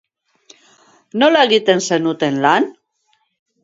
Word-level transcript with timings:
Nola 1.25 1.45
egiten 1.51 1.87
zenuten 1.91 2.43
lan? 2.49 2.71